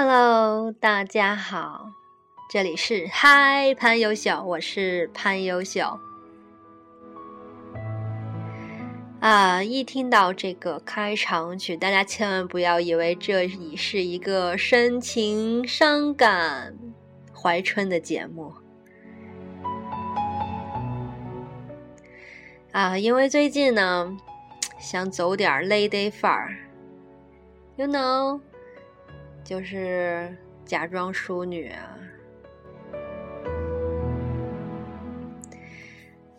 [0.00, 1.90] Hello，大家好，
[2.48, 5.98] 这里是嗨潘优秀，我是潘优秀。
[9.18, 16.78] 啊，一听到这个开场曲，大家千万不要以为这已是一个深情伤感、
[17.34, 18.52] 怀春的节目。
[22.70, 24.16] 啊，因为最近呢，
[24.78, 26.56] 想走点 lady 范儿
[27.74, 28.40] ，you know。
[29.44, 31.98] 就是假装淑女啊！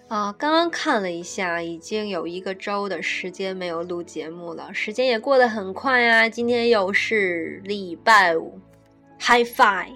[0.07, 6.27] 啊，刚刚看了一下，已经有一个周的时间没有录节目了，时间也过得很快啊！
[6.27, 8.59] 今天又是礼拜五
[9.19, 9.93] ，High Five！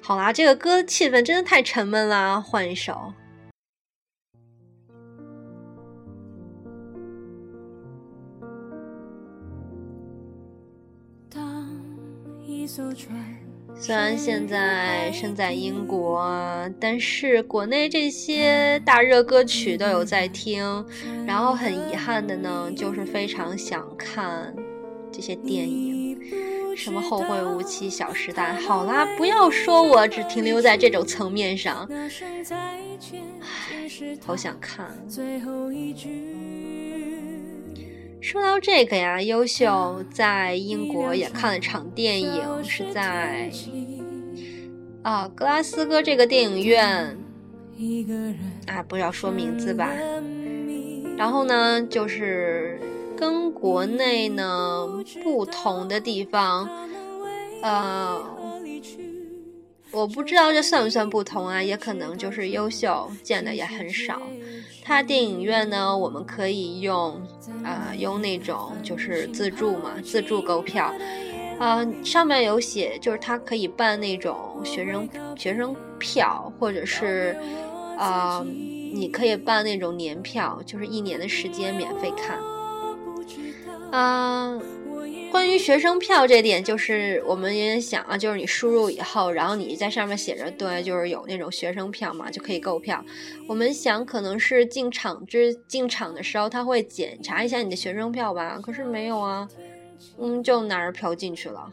[0.00, 3.12] 好啦，这个歌气氛真的太沉闷啦，换一首。
[13.74, 16.24] 虽然现在身在英国，
[16.80, 20.62] 但是国内这些大热歌曲都有在听。
[21.26, 24.54] 然后很遗憾的呢，就是非常想看
[25.10, 26.16] 这些电影，
[26.76, 28.54] 什么《后会无期》《小时代》。
[28.66, 31.88] 好啦，不要说我只停留在这种层面上，
[34.24, 34.86] 好想看。
[38.22, 43.50] 说到这个呀，优秀在英国也看了场电影，是在
[45.02, 47.18] 啊格拉斯哥这个电影院
[48.68, 49.90] 啊，不要说名字吧。
[51.16, 52.80] 然后呢，就是
[53.16, 54.86] 跟国内呢
[55.24, 56.70] 不同的地方，
[57.60, 58.24] 呃，
[59.90, 64.22] 我不知道这算不算不同啊，也可能就是优秀见的也很少。
[64.84, 67.20] 它电影院呢，我们可以用，
[67.64, 70.92] 啊，用那种就是自助嘛，自助购票，
[71.58, 77.36] 啊，上面有写，就是它可以办那种学生学生票，或者是，
[77.96, 82.38] 啊，你可以办那种年票，就是一年的时间免费看，
[83.92, 84.58] 啊。
[85.32, 93.02] 关于学生票这点，就是我们也想啊，就是你输入以后，然后你在上面写着对，就是有那种学生票嘛，就可以购票。
[93.48, 99.48] 我们想可能是进场之进场的时候，他会检查一下你的学生票吧，可是没有啊，
[100.18, 101.70] 嗯，就拿着票进去了。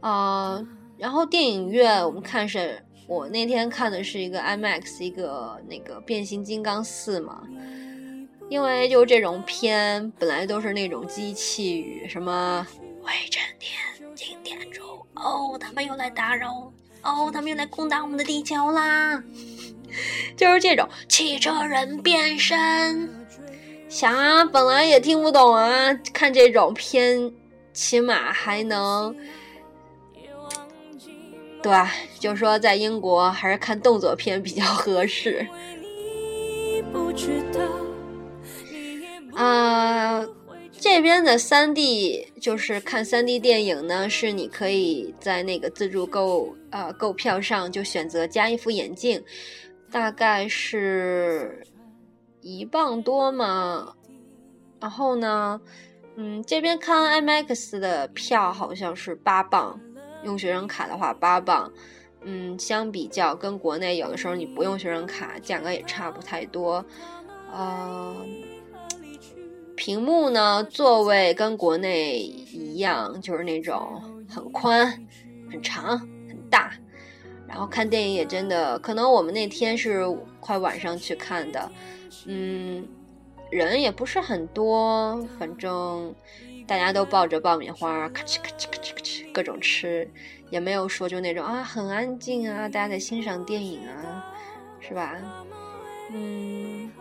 [0.00, 0.62] 啊，
[0.98, 7.42] 然后电影院我们看是，我那天看的是一个 IMAX，一个那个变形金刚四嘛。
[8.48, 12.66] 因为就这种片本来都是那种机器语，什么
[13.02, 13.78] 威震天、
[14.16, 14.82] 擎天柱，
[15.14, 16.72] 哦，他们又来打扰，
[17.02, 19.22] 哦，他们又来攻打我们的地球啦，
[20.36, 23.26] 就是这种汽车人变身，
[23.88, 27.30] 想啊，本来也听不懂啊，看这种片，
[27.74, 29.14] 起码还能，
[31.62, 31.92] 对吧？
[32.18, 35.46] 就说在英国还是看动作片比较合适。
[39.38, 40.26] 啊，
[40.80, 49.22] 这边的三 D 就是看三 D 电影呢，是你可以在那个自助购呃购票上就选择加一副眼镜，
[49.92, 51.64] 大概是
[52.40, 53.94] 一磅多嘛。
[54.80, 55.60] 然后呢，
[56.16, 59.78] 嗯，这边看 IMAX 的票好像是八磅，
[60.24, 61.72] 用学生卡的话八磅。
[62.22, 66.84] 嗯，相比较跟国内有的时候你不用学生卡，价格也差不太多。
[67.52, 68.16] 呃。
[69.88, 74.86] 屏幕呢，座位跟国内一样，就是那种很宽、
[75.50, 76.70] 很长、很大。
[77.46, 80.04] 然后看电影也真的，可能我们那天是
[80.40, 81.72] 快晚上去看的，
[82.26, 82.86] 嗯，
[83.50, 86.14] 人也不是很多，反正
[86.66, 90.06] 大家都抱着爆米花，咔哧咔哧咔哧咔哧各种吃，
[90.50, 94.36] 也没有说就那种啊很安静啊，大家在欣赏电影啊，
[94.80, 95.16] 是吧？
[96.12, 96.92] 嗯，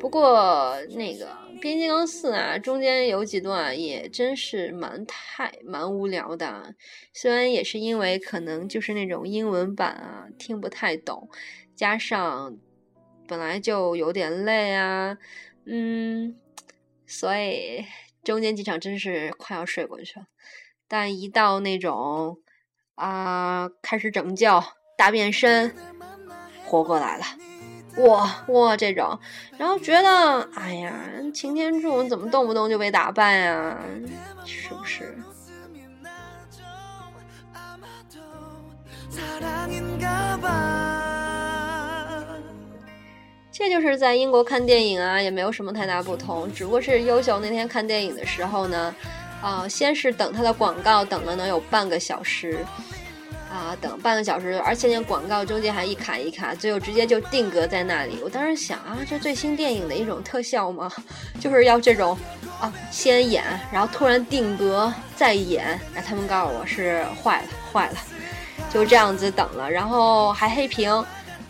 [0.00, 1.26] 不过那个。
[1.60, 6.74] 《变形金刚四》啊，中间有几段也真是蛮太蛮无聊的，
[7.12, 11.28] 虽然也是因为可能就是那种英文版啊听不太懂，
[11.74, 12.56] 加上
[13.26, 15.18] 本来就有点累啊，
[15.66, 16.36] 嗯，
[17.06, 17.84] 所以
[18.22, 20.26] 中间几场真是快要睡过去了，
[20.86, 22.38] 但一到那种
[22.94, 24.62] 啊开始拯救
[24.96, 25.74] 大变身，
[26.64, 27.24] 活过来了。
[27.98, 29.18] 哇哇这种，
[29.56, 30.92] 然后觉得哎呀，
[31.34, 33.76] 擎天柱怎么动不动就被打败啊？
[34.44, 35.18] 是不是？
[43.50, 48.94] 这就是在英国看电影啊，也没有什么太大不同，只不过是优秀那天看电影的时候呢，
[49.42, 52.64] 啊，先是等他的广告，等了能有半个小时，
[53.50, 58.20] 啊，等半个小时，而且那广告中间还一卡一卡，最后直接就定格在那里。
[58.22, 60.90] 我当时想啊，这最新电影的一种特效吗？
[61.40, 62.16] 就是要这种
[62.60, 65.80] 啊，先演，然后突然定格再演。
[65.94, 67.96] 哎，他们告诉我是坏了，坏了，
[68.70, 71.04] 就这样子等了，然后还黑屏，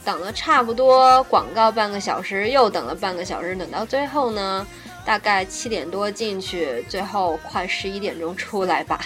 [0.05, 4.67] 等了差不多广告半个小时，又等了半个小时，等到最后呢。
[5.05, 9.01] 大概七点多进去，最后快十一点钟出来吧。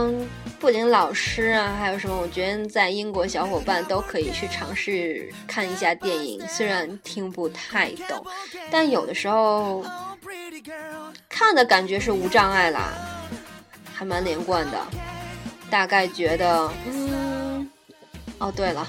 [0.00, 0.26] 嗯，
[0.58, 2.18] 不仅老师啊，还有什么？
[2.18, 8.24] 我觉得在英国小伙伴都可以去尝试看一下电影，虽然听不太懂，
[8.70, 9.84] 但有的时候
[11.28, 12.92] 看的感觉是无障碍啦，
[13.92, 14.78] 还蛮连贯的。
[15.68, 17.68] 大概觉得，嗯。
[18.38, 18.86] 哦，对了，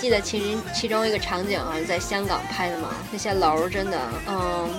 [0.00, 3.98] 记得其其中一个场景啊，在香港拍的嘛，那些楼真的，
[4.28, 4.70] 嗯。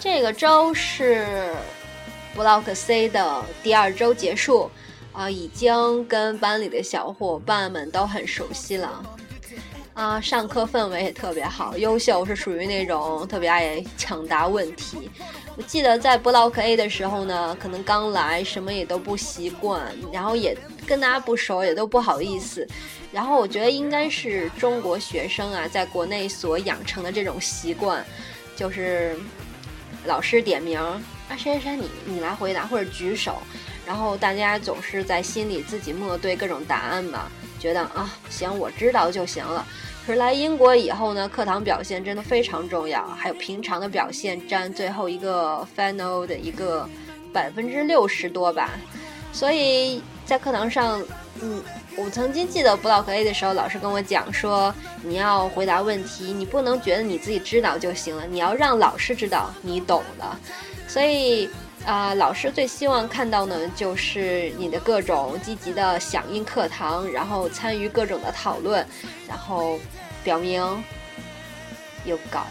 [0.00, 1.26] 这个周是
[2.36, 4.70] Block C 的第二周结束，
[5.12, 9.02] 啊，已经跟班里的小伙伴们都很熟悉了。
[9.94, 15.08] 啊，上课氛围也特别好，优秀是属于那种特别爱抢答问题。
[15.56, 19.80] 我记得在 Block A 的时候呢，可能刚来，什么也都不习惯，
[20.12, 22.66] 然后也跟大家不熟，也都不好意思。
[23.12, 28.04] 然后我觉得应该是中国学生啊，在国内所养成的这种习惯，
[28.56, 29.16] 就是
[30.06, 33.36] 老师点名啊，谁谁谁，你你来回答或者举手，
[33.86, 37.30] 然后大家总是在心里自己默对各种答案嘛。
[37.64, 39.66] 觉得啊，行，我知道就行了。
[40.06, 46.86] 可是来英国以后呢，课堂表现真的非常重要，还有平常的表现占最后一个 final 的一个
[47.32, 48.68] 百分之六十多吧。
[49.32, 51.02] 所以在课堂上，
[51.40, 51.62] 嗯，
[51.96, 60.38] 我曾经记得 Block A 的时候，老师跟我讲说，你要回答问题，你不能觉得你自己知道就行了，你要让老师知道你懂了。
[60.86, 61.48] 所以。
[61.86, 68.84] 啊，老师最希望看到呢，就是你的各种积极的响应课堂，然后参与各种的讨论，
[69.28, 69.78] 然后
[70.24, 70.62] 表明
[72.06, 72.46] 有搞。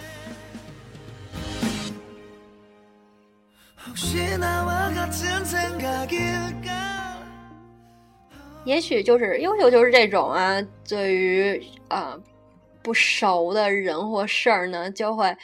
[8.66, 12.16] 也许就是优秀，就是这种啊，对于啊
[12.84, 15.36] 不熟的人或事儿呢，就会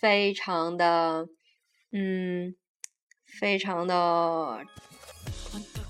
[0.00, 1.24] 非常的
[1.92, 2.52] 嗯。
[3.38, 4.58] 非常的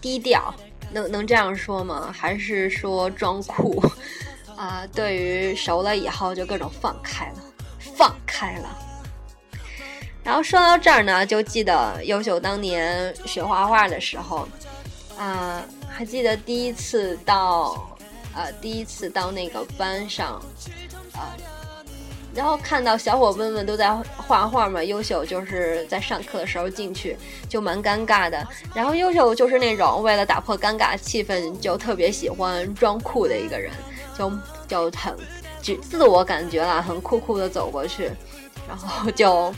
[0.01, 0.55] 低调，
[0.93, 2.15] 能能这样说吗？
[2.17, 3.83] 还是说装酷
[4.55, 4.87] 啊？
[4.93, 7.43] 对于熟了以后就各种放开了，
[7.97, 8.79] 放开了。
[10.23, 14.47] 然后说到这儿呢，就记得优秀当年学画画的时候
[15.17, 17.97] 啊，还记得第一次到
[18.35, 20.35] 呃第一次到那个班上
[21.15, 21.33] 啊。
[22.35, 27.17] 然后看到小伙伴们都在画画嘛，优秀就是在上课的时候进去
[27.49, 28.47] 就蛮尴尬的。
[28.75, 33.73] 然后优秀就是那种为了打破尴尬气氛，就特别喜欢装酷的一个人，
[34.17, 34.31] 就
[34.69, 35.17] 就很
[35.61, 38.11] 自自我感觉了，很酷酷的走过去，
[38.69, 39.53] 然后就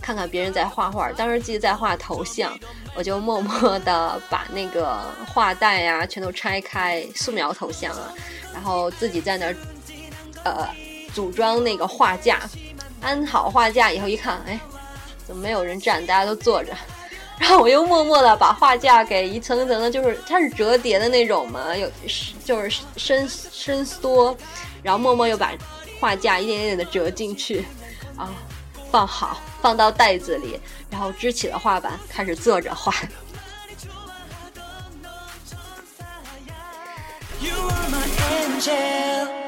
[0.00, 1.12] 看看别人在画画。
[1.12, 2.56] 当时记得在画头像，
[2.94, 8.14] 我就默默的把那个画带呀全都拆开，素描头像啊，
[8.54, 9.56] 然后自己在那儿，
[10.44, 10.68] 呃。
[11.14, 12.40] 组装那个画架，
[13.00, 14.58] 安好画架以后一看，哎，
[15.26, 16.04] 怎么没有人站？
[16.06, 16.72] 大家都坐着。
[17.38, 21.90] 然后我又默默的把画架给一层一层的，就是它是折叠的那种嘛，有
[22.44, 24.36] 就是伸伸缩，
[24.82, 25.52] 然后默默又把
[25.98, 27.64] 画架一点点的折进去，
[28.16, 28.30] 啊，
[28.92, 32.94] 放好，放到袋子里，然后支起了画板，开始坐着画。
[37.40, 38.06] You are my
[38.60, 39.41] angel.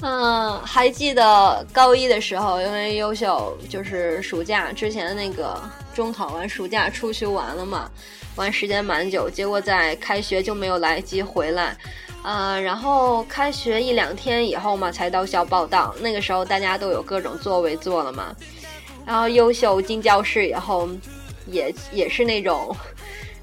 [0.00, 5.60] 嗯，还记得高一的时候，因为优秀，就是暑假之前那个
[5.92, 7.90] 中考完暑假出去玩了嘛，
[8.36, 11.76] 玩时间蛮久，结果在开学就没有来及回来，
[12.22, 15.92] 呃，然后开学一两天以后嘛，才到校报道。
[16.00, 18.32] 那个时候大家都有各种座位坐了嘛，
[19.04, 20.88] 然后优秀进教室以后，
[21.46, 22.74] 也也是那种，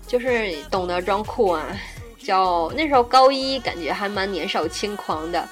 [0.07, 1.67] 就是懂得装酷啊，
[2.17, 5.45] 就那时候高一，感觉还蛮年少轻狂的。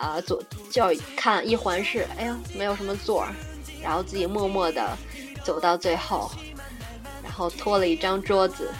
[0.00, 0.82] 啊，左就
[1.14, 3.28] 看一环视，哎呀，没有什么座儿，
[3.82, 4.96] 然后自己默默的
[5.44, 6.30] 走到最后，
[7.22, 8.72] 然后拖了一张桌子，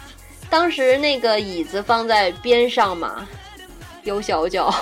[0.48, 3.28] 当时那个椅子放在边上嘛，
[4.02, 4.74] 有小脚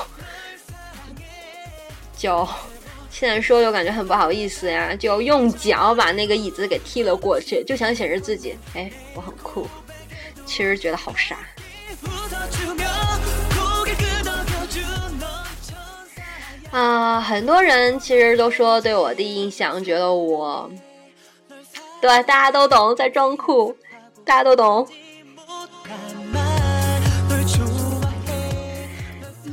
[2.16, 2.48] 就
[3.10, 9.66] 现在说又感觉很不好意思呀，就用脚把那个椅子给踢了过去，就想显示自己，哎，我很酷。
[10.46, 11.40] 其实觉得好傻。
[16.70, 20.70] 啊，很多人其实都说对我的印象，觉得我，
[22.00, 23.74] 对，大家都懂，在装酷，
[24.24, 24.86] 大家都懂。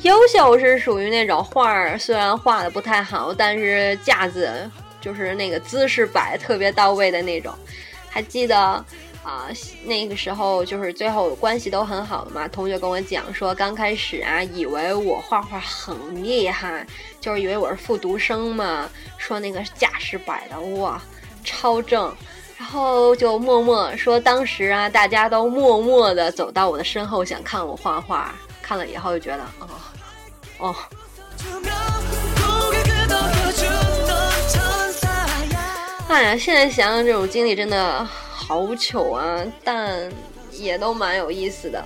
[0.02, 4.70] 优秀是属于那种画儿，虽然画的不太好，但是架子
[5.02, 7.52] 就是那个姿势摆特别到位的那种。
[8.08, 8.86] 还记得
[9.26, 9.48] 啊，
[9.84, 12.48] 那个时候就是最后关系都很好的嘛。
[12.48, 16.86] 同学跟我讲说，刚开始啊，以为我画画很厉害，
[17.20, 21.02] 就是以为我是复读生嘛，说那个架势摆的哇
[21.44, 22.16] 超正，
[22.58, 29.68] 然后就默默说，当时啊，大家都默默的走到我的身后，想看我画画，看了以后就觉得哦。
[30.58, 30.74] 哦，
[36.08, 38.08] 哎呀，现在想想这种经历真的
[38.48, 40.12] 好糗啊，但
[40.52, 41.84] 也都蛮有意思的。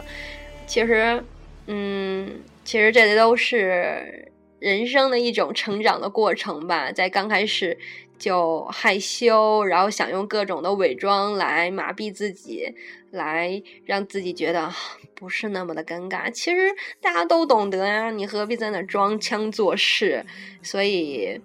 [0.68, 1.24] 其实，
[1.68, 6.92] 嗯，其实这些都是人生的一种成长的过程吧。
[6.92, 7.78] 在刚开始
[8.18, 12.76] 就害羞，然后想用各种的伪装来麻痹自己。
[13.12, 14.72] 来让自己觉得
[15.16, 16.70] 不是那么的尴尬，其实
[17.02, 20.24] 大家都懂得呀，你何必在那装腔作势？
[20.62, 21.42] 所以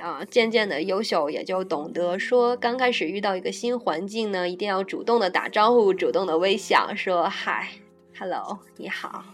[0.00, 7.68] 啊，渐渐的优秀也就懂得说，刚开始遇到一个新环境呢，一定要主动的打招呼，主动的微笑，说嗨
[8.18, 9.24] ，hello，你好。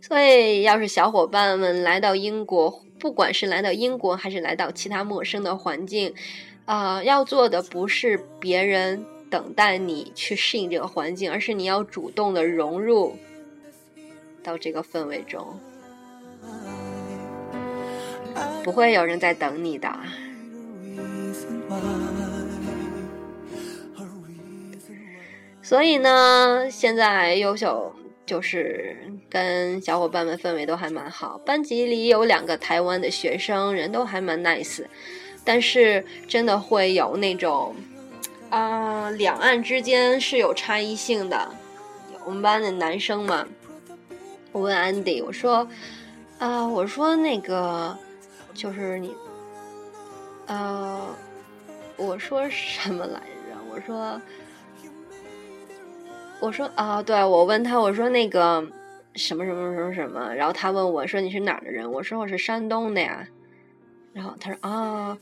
[0.00, 6.14] 所以，要是小伙伴们来到英国，不管是来到英国还是来到其他陌生的环境，
[6.64, 13.16] 啊，要做的不是别人等待你去适应这个环境，而是你要主动的融入
[14.48, 15.60] 到这个氛围中，
[18.64, 19.94] 不会有人在等你的。
[25.62, 27.92] 所以呢，现在优秀。
[28.28, 28.94] 就是
[29.30, 34.84] 跟小伙伴们氛围都还蛮好，班级里有两个台湾的学生，人都还蛮 nice，
[35.46, 37.74] 但是真的会有那种，
[38.50, 41.50] 啊，两岸之间是有差异性的。
[42.26, 43.48] 我们班的男生嘛，
[44.52, 45.68] 我问 Andy，我说，
[46.38, 47.96] 啊，我说那个
[48.54, 49.14] 就是你，
[50.46, 51.14] 呃，
[51.96, 53.56] 我说什么来着？
[53.70, 54.20] 我说。
[56.40, 58.64] 我说啊，对我问他，我说那个
[59.16, 61.90] 什么什么什么什么，然后他问我说你是哪儿的人？
[61.90, 63.26] 我说我是山东的呀。
[64.12, 65.18] 然后他说啊，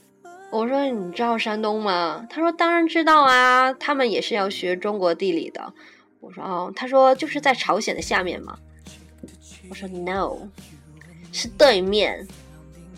[0.50, 2.26] 我说你知道山东吗？
[2.28, 5.72] 他说当然知道啊，他们也是要学中国地理的。
[6.20, 8.58] 我说哦，他说就是在朝鲜的下面嘛。
[9.68, 10.36] 我说 no，
[11.32, 12.26] 是对面。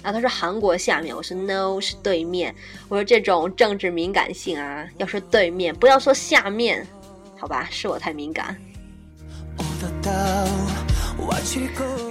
[0.03, 2.55] 然后他说韩国下面，我说 no，是对面。
[2.89, 6.87] 我说这种政治敏感性啊，要说对面，不要说下面。
[7.37, 8.57] 好吧，是我太敏感。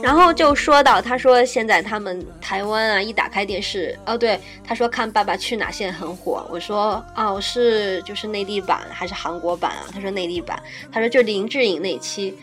[0.03, 6.45] 然后就说到，他说现在他们台湾啊，一打开电视，哦对，他说看《爸爸去哪儿》现在很火。
[6.51, 9.87] 我说哦，是就是内地版还是韩国版啊？
[9.93, 10.61] 他说内地版。
[10.91, 12.37] 他说就林志颖那期。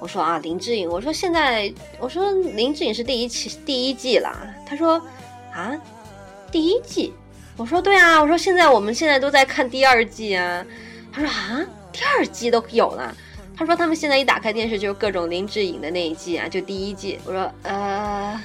[0.00, 0.88] 我说啊，林志颖。
[0.88, 4.52] 我说现在，我说林志颖是第一期第一季了。
[4.66, 5.00] 他说
[5.54, 5.78] 啊，
[6.50, 7.12] 第一季。
[7.56, 8.20] 我说对啊。
[8.20, 10.66] 我说现在我们现在都在看第二季啊。
[11.12, 11.64] 他说啊。
[11.92, 13.12] 第二季都有了，
[13.56, 17.18] 他说他们现在一打开电视就是各种林志颖的那一季啊，就第一季。
[17.24, 18.40] 我说呃，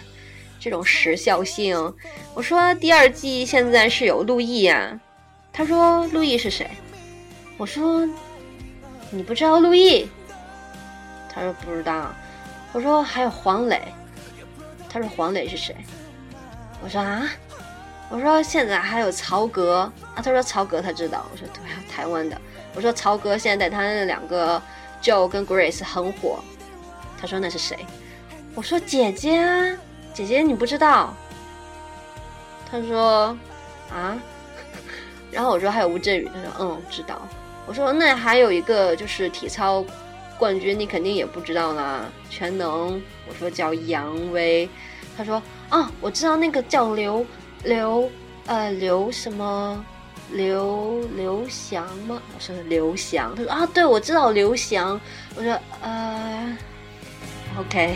[0.60, 1.94] 这种时效性。
[2.34, 5.00] 我说第二季现在是有陆毅啊，
[5.54, 6.68] 他说陆毅是谁？
[7.56, 8.04] 我说
[9.12, 10.08] 你不知道陆毅？
[11.36, 12.08] 他说不知道。
[12.72, 13.82] 我说还有黄磊，
[14.90, 15.76] 他说黄磊是谁？
[16.82, 17.28] 我说啊，
[18.10, 21.26] 我说现在还有曹格啊，他说曹格他知道。
[21.32, 22.40] 我说对啊，台湾的。
[22.74, 24.62] 我说曹格现在带他那两个
[25.02, 26.40] Joe 跟 Grace 很火，
[27.20, 27.78] 他说那是谁？
[28.54, 29.78] 我说姐姐啊，
[30.14, 31.14] 姐姐你不知道？
[32.70, 33.38] 他说
[33.94, 34.18] 啊，
[35.32, 37.22] 然后我说还有吴镇宇，他说嗯知道。
[37.68, 39.84] 我说那还有一个就是体操
[40.38, 43.02] 冠军，你肯定也不知道啦，全能。
[43.28, 44.70] 我说叫杨威，
[45.18, 47.26] 他说啊我知道那个叫刘
[47.64, 48.10] 刘
[48.46, 49.86] 呃刘什么。
[50.32, 52.20] 刘刘翔吗？
[52.34, 55.00] 我说刘翔，他说啊，对，我知道刘翔。
[55.36, 56.58] 我说呃
[57.60, 57.96] ，OK。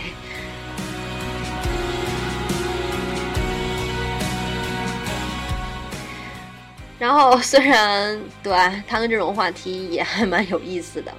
[6.99, 8.53] 然后虽然对
[8.87, 11.11] 谈论这种话题也还蛮有意思的。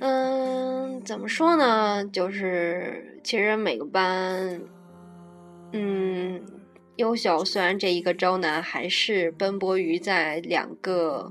[0.00, 4.60] 嗯怎么说呢就是其实每个班
[5.72, 6.42] 嗯
[6.96, 11.30] 优秀虽然这一个周呢还是奔波于在两个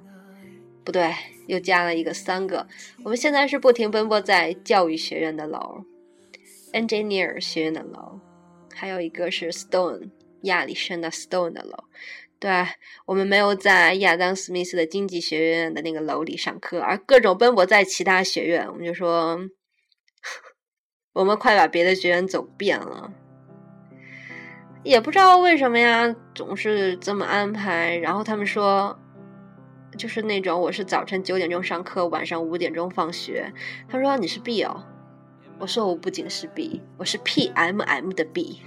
[0.83, 1.12] 不对
[1.48, 2.65] 又加了一个三个。
[3.03, 5.83] 我们现在是不停奔波在教育学院的楼
[6.74, 8.19] engineer 学院的楼
[8.74, 10.09] 还有一个是 stone
[10.43, 11.75] 亚历山大 stone 的楼
[12.39, 12.65] 对
[13.05, 18.65] 我们没有在亚当·斯密斯的经济学院的那个楼里上课，而各种奔波在其他学院。
[18.65, 19.38] 我们就说，
[21.12, 23.12] 我们快把别的学院走遍了，
[24.84, 27.98] 也不知道为什么呀，总是这么安排。
[27.98, 28.98] 然后他们说，
[29.98, 33.51] 就是那种我是早晨九点钟上课，晚上五点钟放学。
[33.89, 34.86] 他说你是 B 哦，
[35.60, 38.62] 我说我不仅是 B，我是 PMM 的 B。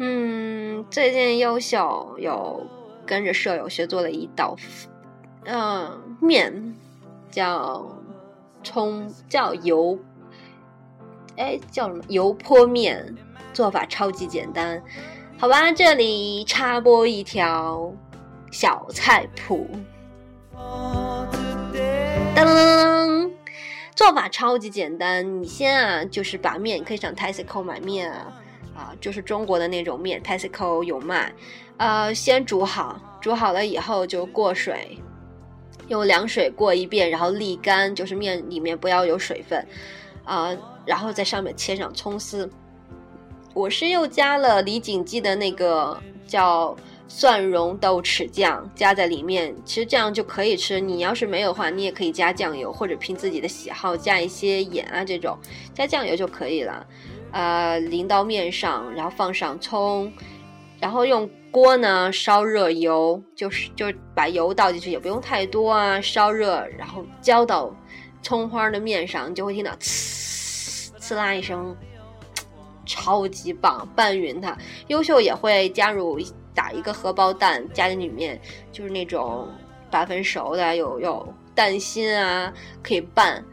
[0.00, 2.64] 嗯，最近优秀有
[3.04, 4.54] 跟着舍友学做了一道，
[5.44, 6.74] 嗯，面
[7.30, 7.84] 叫
[8.62, 9.98] 葱，叫油，
[11.36, 13.14] 哎，叫什么油泼面？
[13.52, 14.80] 做法超级简单，
[15.36, 15.72] 好吧？
[15.72, 17.92] 这里插播一条
[18.52, 19.68] 小菜谱，
[22.36, 23.07] 噔。
[23.98, 28.32] 做法超级简单，你先啊，就是把面，可以上 Tesco 买面啊，
[28.76, 31.34] 啊，就是中国的那种面，Tesco 有卖，
[31.78, 34.96] 呃，先煮好，煮好了以后就过水，
[35.88, 39.66] 用凉水过一遍，然后沥干，就是面里面不要有水分，
[40.22, 40.56] 啊，
[40.86, 42.48] 然后在上面切上葱丝，
[43.52, 46.76] 我是又加了李锦记的那个叫。
[47.08, 50.78] 蒜蓉豆豉酱加在里面，其实这样就可以吃。
[50.78, 55.36] 你要是没有的话，你也可以加酱油，或者凭自己的喜好加一些盐啊，这种
[55.74, 56.86] 加酱油就可以了。
[57.32, 60.12] 呃，淋到面上，然后放上葱，
[60.78, 67.74] 然后用锅呢烧热油，就是就把油倒进去，也不用太多啊，烧热，然后浇到
[68.22, 71.74] 葱花的面上，你就会听到呲呲啦一声，
[72.84, 74.56] 超级棒，拌匀它。
[74.88, 76.18] 优秀也会加入。
[76.58, 78.36] 打一个荷包蛋加进里面，
[78.72, 79.48] 就是那种
[79.92, 83.44] 八分熟的，有有蛋心啊，可以拌。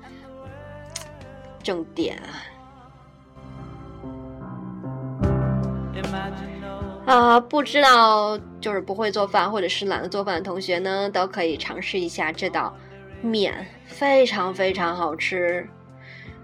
[1.62, 2.18] 正点
[7.06, 7.06] 啊！
[7.06, 12.76] 啊，不知道就是不会做饭或者是懒得做饭的同学呢，都可以尝试一下这道
[13.22, 15.70] 面，非常非常好吃。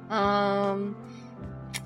[0.09, 0.93] 嗯。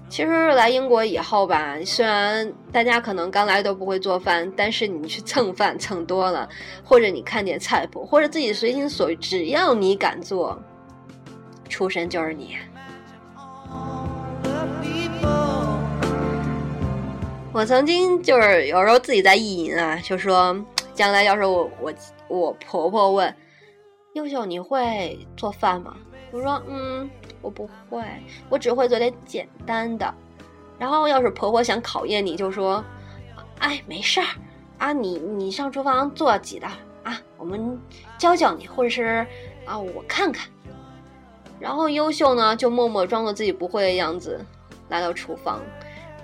[0.07, 6.47] 其实来英国以后吧，虽然大家可能刚来都不会做饭，但是你去蹭饭蹭多了，
[6.83, 10.57] 或者你看点菜谱，或者自己随心所欲，只要你敢做，
[11.67, 12.55] 出身就是你。
[17.51, 20.55] 我曾经就是有时候自己在意淫啊，就说
[20.93, 21.93] 将来要是我我
[22.29, 23.35] 我婆婆问，
[24.13, 25.93] 优秀你会做饭吗？
[26.31, 27.09] 我说嗯。
[27.45, 28.03] 我不会，
[28.49, 30.11] 我只会做点简单的。
[30.79, 32.83] 然后要是婆婆想考验你，就说
[33.61, 34.25] ：“哎，没事儿
[34.79, 36.67] 啊，你你上厨房做几道
[37.03, 37.79] 啊，我们
[38.17, 39.25] 教教你，或者是
[39.63, 40.49] 啊，我看看。”
[41.61, 44.43] 然后优秀呢，就默默装作自己不会的样子，
[44.89, 45.61] 来到厨房，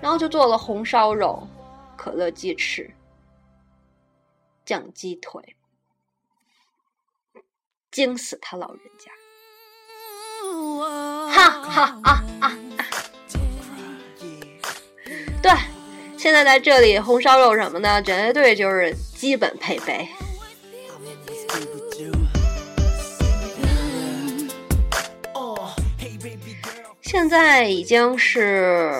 [0.02, 1.48] 然后就做了红烧肉、
[1.96, 2.92] 可乐鸡翅、
[4.66, 5.56] 酱鸡腿，
[7.92, 9.12] 惊死他老人家。
[11.30, 12.58] 哈哈啊啊！
[15.42, 15.52] 对，
[16.18, 20.08] 现在在这里红烧肉什么的，绝对就是基本配备。
[27.02, 28.94] 现在已经是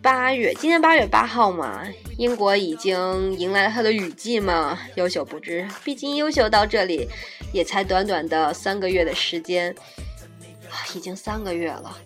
[0.00, 1.82] 八月，今天八月八号嘛，
[2.16, 4.78] 英国已经迎来了它的雨季嘛。
[4.94, 7.06] 优秀不知，毕竟优秀到这里
[7.52, 9.74] 也才短短的三个月的时间。
[10.94, 11.96] 已经三个月了，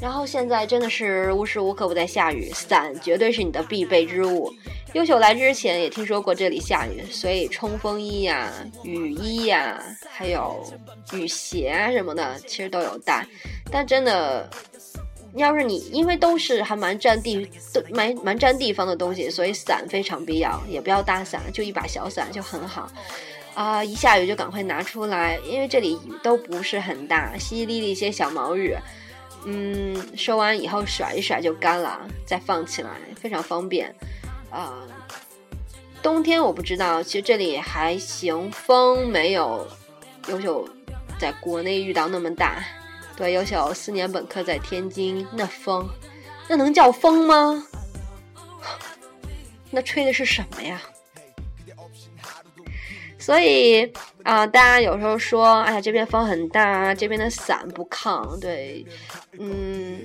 [0.00, 4.52] 然后现在真的是无时无刻不在下雨，伞绝对是你的必备之物。
[4.94, 8.52] 优秀来之前也听说过这里下雨，所以冲锋衣呀、
[8.84, 10.64] 雨衣呀，还有
[11.12, 13.26] 雨鞋什么的，其实都有带。
[13.72, 14.48] 但真的，
[15.34, 22.88] 要是你因为都是还蛮占地、都蛮蛮占地方的东西，所以伞非常必要，也不要大伞，就一把小伞就很好。
[23.54, 23.82] 啊！
[23.84, 28.76] 一下雨就赶快拿出来，因为这里雨都不是很大，淅淅沥沥一些小毛雨。
[29.46, 33.94] 嗯，收完以后甩一甩就干了，再放起来非常方便。
[34.50, 34.82] 啊，
[36.02, 39.66] 冬天我不知道，其实这里还行，风没有
[40.28, 40.68] 优秀
[41.18, 42.64] 在国内遇到那么大。
[43.16, 45.88] 对，优秀四年本科在天津，那风，
[46.48, 47.66] 那能叫风吗？
[49.70, 50.82] 那吹的是什么呀？
[53.24, 53.90] 所以
[54.22, 58.84] 啊，大家有时候说，哎呀，这边风很大，这边的伞不抗，对，
[59.38, 59.98] 嗯，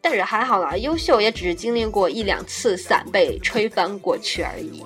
[0.00, 4.84] 但是还好啦，优秀也只是经历过一两次伞被吹翻过去而已。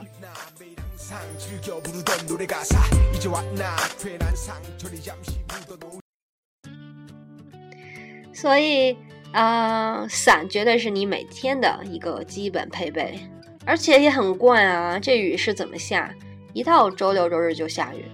[8.35, 8.95] 所以
[9.33, 13.19] 啊，伞绝对是你每天的一个基本配备，
[13.65, 16.15] 而且也很怪啊，这雨是怎么下？
[16.55, 18.05] 一到周六周日就下雨，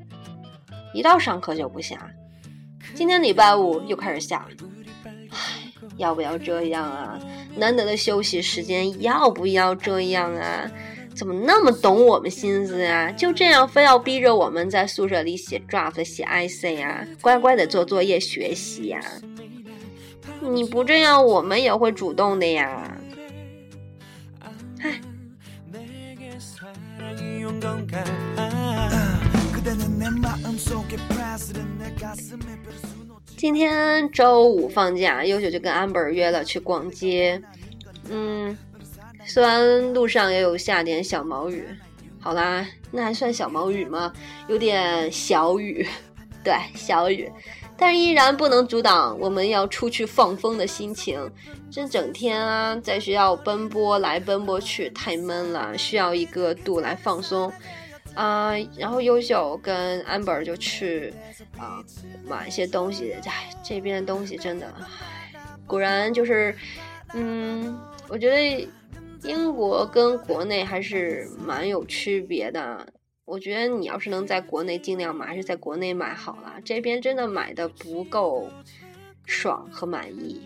[0.94, 2.10] 一到上课就不下。
[2.94, 4.48] 今天礼拜五又开始下，
[5.30, 5.38] 唉，
[5.98, 7.20] 要不要这样啊？
[7.54, 10.70] 难得的休息时间要不要这样啊？
[11.14, 13.12] 怎么那么懂我们心思呀？
[13.12, 19.00] 就这样非要逼着我们在宿舍里写 draft、写 IC 呀，乖乖的做作业学习呀？
[20.40, 22.96] 你不这样，我们也会主动的呀。
[33.36, 37.40] 今天周五放假，优秀就跟 amber 约了去逛街。
[38.10, 38.56] 嗯，
[39.24, 41.64] 虽然路上也有下点小毛雨，
[42.18, 44.12] 好啦，那还算小毛雨吗？
[44.48, 45.86] 有点小雨，
[46.42, 47.30] 对，小雨，
[47.80, 51.18] 但是依然不能阻挡我们要出去放风的心情。
[51.70, 57.50] 这整天啊，在学校奔波来奔波去，太闷了，需要一个度来放松。
[58.14, 61.14] 啊，然后优秀跟 amber 就去
[61.56, 61.82] 啊
[62.26, 63.14] 买一些东西。
[63.24, 64.66] 唉，这边的东西真的，
[65.66, 66.54] 果然就是，
[67.14, 68.68] 嗯，我觉得
[69.22, 72.86] 英国跟国内还是蛮有区别的。
[73.30, 76.54] 我觉得你要是能在国内尽量买，还是在国内买好了。
[76.64, 78.50] 这边真的买的不够
[79.24, 80.40] 爽和满意。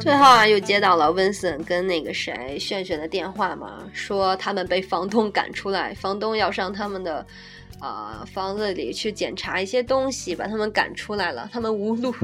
[0.00, 7.26] 最后啊，又接到了温森跟那个谁炫炫的电话嘛，说他们被房东赶出来，房东要上他们的
[7.78, 12.14] 啊房子里去检查一些东西，把他们赶出来了，他们无路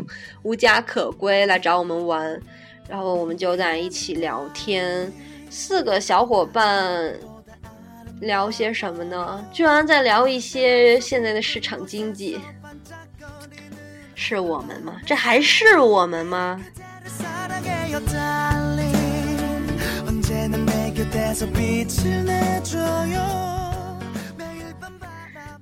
[0.43, 2.41] 无家可归来找我们玩，
[2.89, 5.13] 然后我们就在一起聊天，
[5.53, 7.15] 四个小伙伴
[8.21, 9.45] 聊些什么呢？
[9.53, 12.41] 居然在聊一些现在的市场经济。
[14.15, 14.97] 是我们吗？
[15.05, 16.59] 这还是我们吗？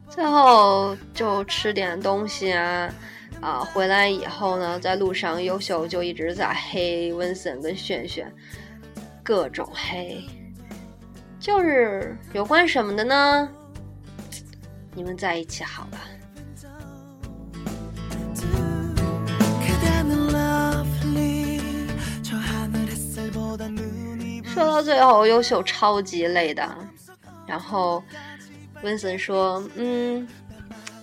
[0.09, 2.94] 最后就吃点东西啊
[3.40, 3.59] 啊！
[3.59, 8.31] 回来以后呢，在路上优秀就一直在黑温森跟炫炫，
[9.30, 10.24] 各种黑，
[11.38, 13.48] 就是有关什么的呢？
[14.92, 16.00] 你们在一起好了。
[24.42, 26.68] 说到最后，优秀超级累的。
[27.46, 28.02] 然后
[28.82, 30.26] 温森说：“嗯，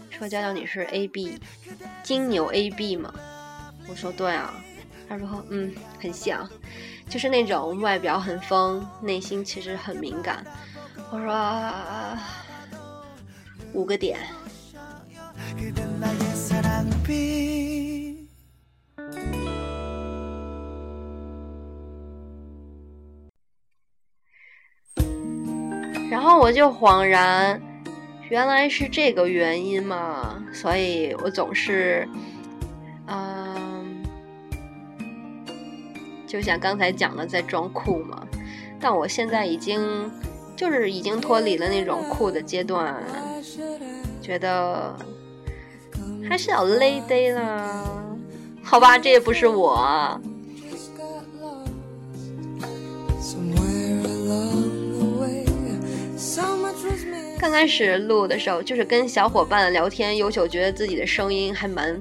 [0.10, 1.40] 说娇娇你是 A B，
[2.04, 3.10] 金牛 A B 吗？”
[3.88, 4.54] 我说：“对啊。”
[5.08, 6.46] 他说：“嗯，很像，
[7.10, 10.46] 就是那种外表很疯，内心其实很敏感。”
[11.12, 12.20] 我说
[13.74, 14.20] ：“五个点。”
[26.10, 27.62] 然后我就恍然，
[28.30, 32.08] 原来是这个原因嘛，所以我总是，
[33.06, 33.57] 嗯，
[36.28, 38.28] 就像刚才讲的，在装酷嘛。
[38.80, 40.12] 但我现在已经
[40.56, 43.02] 就是已经脱离了那种酷的阶段，
[44.22, 44.96] 觉得
[46.30, 47.86] 还是要 lady 啦。
[48.62, 50.20] 好吧，这也不是我。
[57.40, 62.00] 刚开始录的时候，就是跟小伙伴聊天，优秀觉得自己的声音还蛮，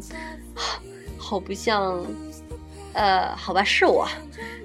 [1.17, 2.05] 好不像，
[2.97, 4.09] 呃，好吧，是我，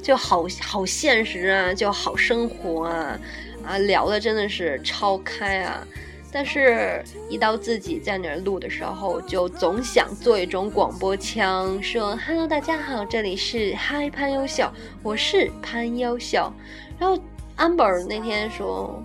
[0.02, 3.20] 就好好现实啊，就好生活啊，
[3.66, 5.86] 啊，聊的真的是超开啊。
[6.32, 14.72] 但是，一到自己在那儿录的时候，就总想做一种广播腔，说 “Hello，大家好，这里是嗨潘优秀，
[15.04, 16.50] 我是潘优秀。”
[16.98, 17.22] 然后
[17.58, 19.04] Amber 那天说。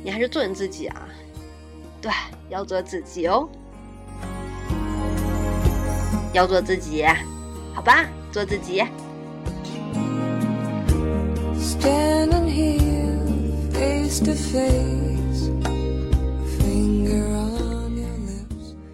[0.00, 1.08] 你还是做你自己啊，
[2.00, 2.10] 对，
[2.48, 3.46] 要做自己哦，
[6.32, 7.04] 要做自己，
[7.74, 8.80] 好吧，做自己。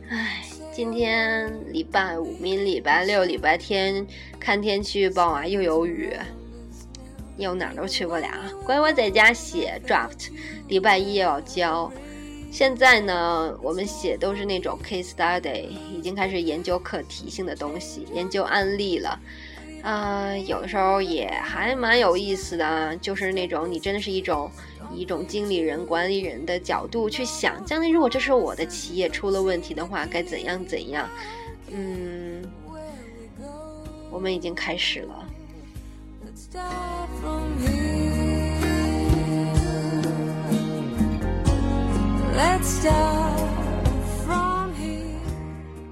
[0.09, 0.42] 唉，
[0.73, 4.07] 今天礼拜五，明礼拜六、礼拜天
[4.38, 6.11] 看天气预报啊，又有雨。
[7.37, 8.29] 又哪儿都去不了，
[8.64, 10.29] 乖乖在家写 draft，
[10.68, 11.90] 礼拜一要交。
[12.55, 19.19] 现在呢，我们写都是那种 case study，已经开始研究课题性的东西，研究案例了。
[19.83, 24.49] 啊，有的时候也还蛮有意思的，就是那种你真的是一种
[24.93, 31.09] 以一种经理人、管理人的角度去想，将来如果这是我的企业出了问题的话，该怎样怎样？
[31.73, 32.40] 嗯，
[34.12, 35.27] 我们已经开始了。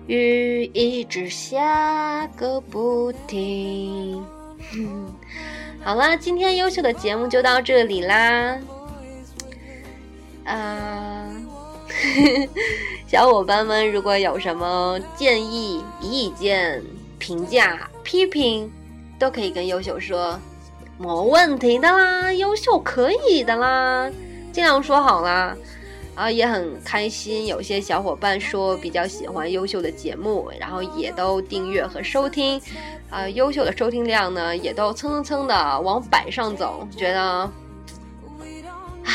[0.09, 4.20] 雨一直下个不停。
[5.85, 8.59] 好了，今天优秀的节目就到这里啦。
[10.44, 11.31] 啊，
[13.07, 16.83] 小伙伴们，如果有什么建议、意见、
[17.18, 18.68] 评价、批评，
[19.16, 20.37] 都可以跟优秀说，
[20.98, 24.11] 没问题的啦，优秀可以的啦，
[24.52, 25.57] 尽量说好啦。
[26.14, 32.61] 啊，也很开心，有些小伙伴说比较喜欢优秀的节目，然后也都订阅和收听，
[33.09, 37.51] 啊，优秀的收听量呢也都蹭蹭蹭的往百上走，觉得，
[39.05, 39.12] 唉，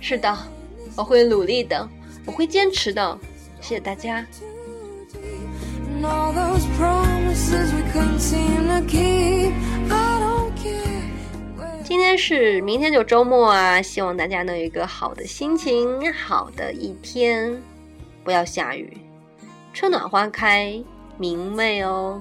[0.00, 0.36] 是的，
[0.96, 1.88] 我会努力的，
[2.26, 3.18] 我会坚持的，
[3.60, 4.26] 谢谢大家。
[11.88, 17.62] 今天是明天就周末啊，希望大家能有一个好的心情，好的一天，
[18.22, 18.94] 不要下雨，
[19.72, 20.84] 春暖花开，
[21.16, 22.20] 明媚哦。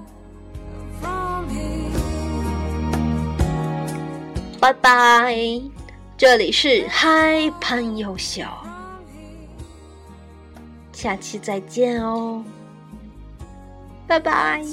[4.58, 5.36] 拜拜，
[6.16, 8.44] 这里是嗨潘优秀，
[10.94, 12.42] 下期再见哦，
[14.08, 14.64] 拜拜。